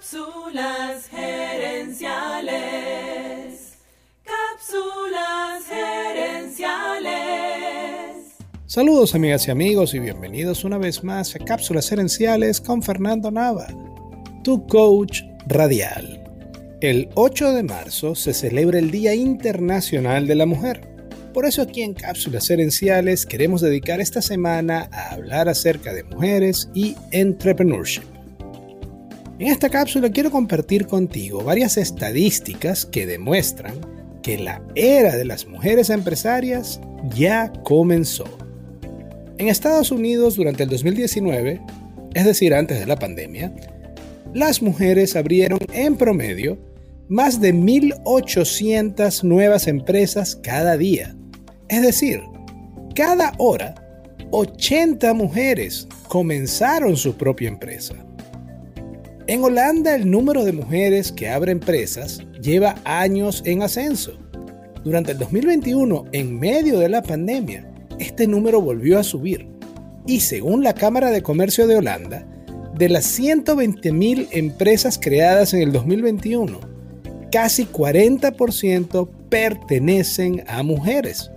[0.00, 2.54] Cápsulas gerenciales.
[4.24, 7.10] Cápsulas gerenciales.
[8.64, 13.66] Saludos amigas y amigos y bienvenidos una vez más a Cápsulas gerenciales con Fernando Nava,
[14.42, 16.24] tu coach radial.
[16.80, 20.80] El 8 de marzo se celebra el Día Internacional de la Mujer.
[21.34, 26.70] Por eso aquí en Cápsulas Herenciales queremos dedicar esta semana a hablar acerca de mujeres
[26.72, 28.19] y entrepreneurship.
[29.40, 33.72] En esta cápsula quiero compartir contigo varias estadísticas que demuestran
[34.22, 36.78] que la era de las mujeres empresarias
[37.16, 38.26] ya comenzó.
[39.38, 41.58] En Estados Unidos durante el 2019,
[42.12, 43.50] es decir, antes de la pandemia,
[44.34, 46.58] las mujeres abrieron en promedio
[47.08, 51.16] más de 1.800 nuevas empresas cada día.
[51.70, 52.20] Es decir,
[52.94, 53.74] cada hora,
[54.32, 58.04] 80 mujeres comenzaron su propia empresa.
[59.30, 64.18] En Holanda el número de mujeres que abren empresas lleva años en ascenso.
[64.82, 67.64] Durante el 2021, en medio de la pandemia,
[68.00, 69.46] este número volvió a subir.
[70.04, 72.26] Y según la Cámara de Comercio de Holanda,
[72.76, 76.58] de las 120.000 empresas creadas en el 2021,
[77.30, 81.30] casi 40% pertenecen a mujeres.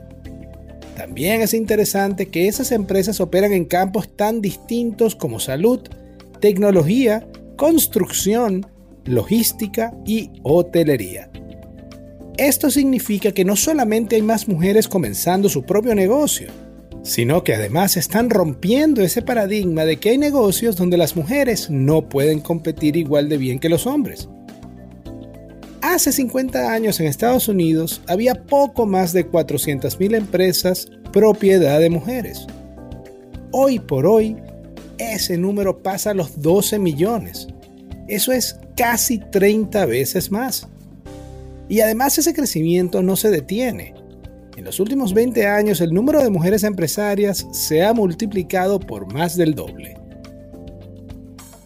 [0.98, 5.82] También es interesante que esas empresas operan en campos tan distintos como salud,
[6.40, 8.66] tecnología, construcción,
[9.06, 11.30] logística y hotelería.
[12.38, 16.50] Esto significa que no solamente hay más mujeres comenzando su propio negocio,
[17.04, 22.10] sino que además están rompiendo ese paradigma de que hay negocios donde las mujeres no
[22.10, 24.30] pueden competir igual de bien que los hombres.
[25.82, 32.48] Hace 50 años en Estados Unidos había poco más de 400.000 empresas propiedad de mujeres.
[33.52, 34.38] Hoy por hoy,
[35.12, 37.48] ese número pasa a los 12 millones.
[38.08, 40.68] Eso es casi 30 veces más.
[41.70, 43.94] Y además ese crecimiento no se detiene.
[44.56, 49.36] En los últimos 20 años el número de mujeres empresarias se ha multiplicado por más
[49.36, 49.98] del doble.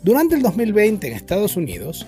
[0.03, 2.07] Durante el 2020 en Estados Unidos,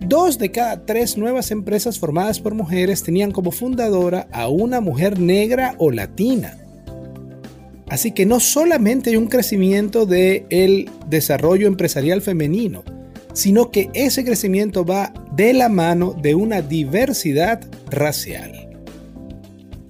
[0.00, 5.20] Dos de cada tres nuevas empresas formadas por mujeres tenían como fundadora a una mujer
[5.20, 6.56] negra o latina.
[7.90, 12.84] Así que no solamente hay un crecimiento del el desarrollo empresarial femenino,
[13.32, 18.68] sino que ese crecimiento va de la mano de una diversidad racial.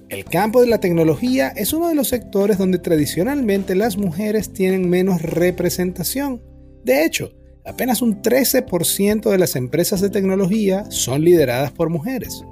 [0.09, 4.89] El campo de la tecnología es uno de los sectores donde tradicionalmente las mujeres tienen
[4.89, 6.41] menos representación.
[6.83, 7.31] De hecho,
[7.65, 12.43] apenas un 13% de las empresas de tecnología son lideradas por mujeres.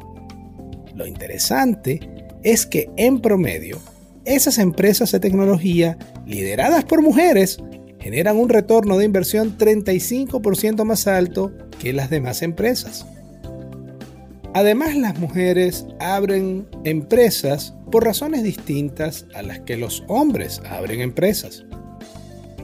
[0.93, 1.99] Lo interesante
[2.43, 3.79] es que en promedio,
[4.29, 5.97] esas empresas de tecnología
[6.27, 7.57] lideradas por mujeres
[7.99, 13.07] generan un retorno de inversión 35% más alto que las demás empresas.
[14.53, 21.65] Además, las mujeres abren empresas por razones distintas a las que los hombres abren empresas.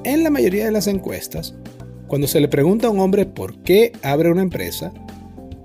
[0.04, 1.56] En la mayoría de las encuestas,
[2.08, 4.94] cuando se le pregunta a un hombre por qué abre una empresa,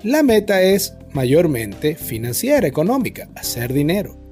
[0.03, 4.30] la meta es mayormente financiera, económica, hacer dinero.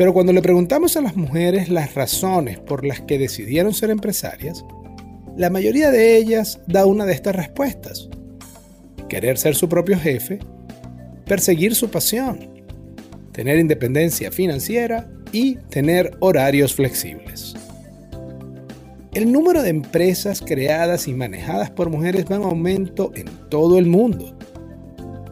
[0.00, 4.64] Pero cuando le preguntamos a las mujeres las razones por las que decidieron ser empresarias,
[5.36, 8.08] la mayoría de ellas da una de estas respuestas.
[9.10, 10.38] Querer ser su propio jefe,
[11.26, 12.48] perseguir su pasión,
[13.32, 17.54] tener independencia financiera y tener horarios flexibles.
[19.12, 23.84] El número de empresas creadas y manejadas por mujeres va en aumento en todo el
[23.84, 24.34] mundo.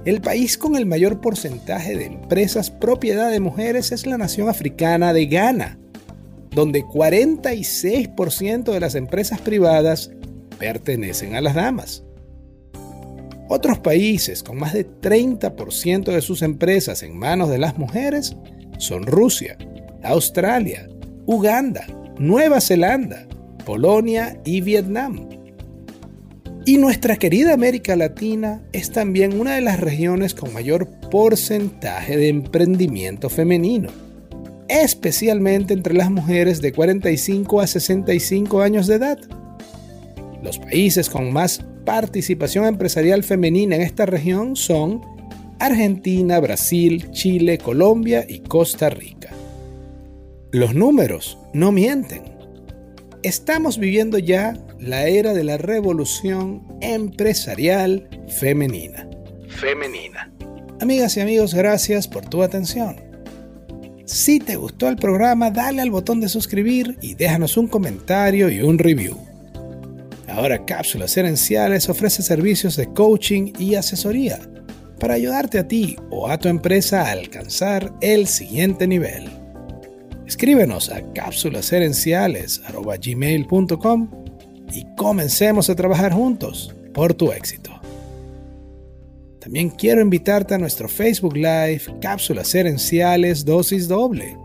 [0.04, 5.12] El país con el mayor porcentaje de empresas propiedad de mujeres es la nación africana
[5.12, 5.78] de Ghana,
[6.50, 10.10] donde 46% de las empresas privadas
[10.58, 12.04] pertenecen a las damas.
[13.48, 18.36] Otros países con más de 30% de sus empresas en manos de las mujeres
[18.78, 19.56] son Rusia,
[20.02, 20.88] Australia,
[21.26, 21.86] Uganda,
[22.18, 23.26] Nueva Zelanda,
[23.64, 25.28] Polonia y Vietnam.
[26.68, 32.28] Y nuestra querida América Latina es también una de las regiones con mayor porcentaje de
[32.28, 33.88] emprendimiento femenino,
[34.68, 39.18] especialmente entre las mujeres de 45 a 65 años de edad.
[40.42, 45.00] Los países con más participación empresarial femenina en esta región son
[45.60, 49.30] Argentina, Brasil, Chile, Colombia y Costa Rica.
[50.52, 52.37] Los números no mienten.
[53.28, 59.06] Estamos viviendo ya la era de la revolución empresarial femenina.
[59.50, 60.32] Femenina.
[60.80, 62.96] Amigas y amigos, gracias por tu atención.
[64.06, 68.62] Si te gustó el programa, dale al botón de suscribir y déjanos un comentario y
[68.62, 69.18] un review.
[70.26, 74.40] Ahora Cápsulas Herenciales ofrece servicios de coaching y asesoría
[74.98, 79.28] para ayudarte a ti o a tu empresa a alcanzar el siguiente nivel.
[80.28, 84.08] Escríbenos a cápsulasherenciales.gmail.com
[84.74, 87.70] y comencemos a trabajar juntos por tu éxito.
[89.40, 94.36] También quiero invitarte a nuestro Facebook Live Cápsulas Herenciales Dosis Doble.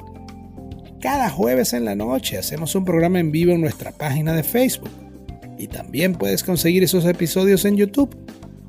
[1.02, 4.92] Cada jueves en la noche hacemos un programa en vivo en nuestra página de Facebook
[5.60, 8.16] y también puedes conseguir esos episodios en YouTube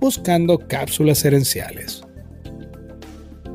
[0.01, 2.04] buscando cápsulas herenciales.